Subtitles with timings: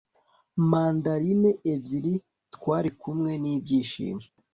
[0.69, 2.13] mandarine ebyiri-
[2.53, 4.25] twarikumwe n'ibyishimo